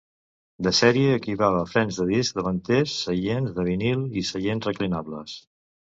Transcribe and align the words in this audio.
De 0.67 0.71
sèrie 0.77 1.11
equipava 1.17 1.59
frens 1.73 1.99
de 2.01 2.07
disc 2.11 2.39
davanters, 2.39 2.95
seients 3.09 3.55
de 3.59 3.67
vinil 3.69 4.03
i 4.23 4.25
seients 4.31 4.71
reclinables. 4.71 5.37